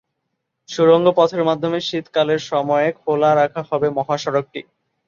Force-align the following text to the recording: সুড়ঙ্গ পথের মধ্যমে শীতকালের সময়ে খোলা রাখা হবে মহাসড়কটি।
সুড়ঙ্গ 0.69 1.07
পথের 1.17 1.43
মধ্যমে 1.43 1.79
শীতকালের 1.81 2.41
সময়ে 2.51 2.89
খোলা 3.01 3.31
রাখা 3.35 3.61
হবে 3.69 3.87
মহাসড়কটি। 3.89 4.61